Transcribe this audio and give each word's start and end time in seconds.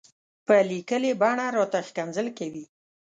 په 0.45 0.55
ليکلې 0.69 1.11
بڼه 1.21 1.45
راته 1.57 1.79
ښکنځل 1.87 2.27
کوي. 2.37 2.65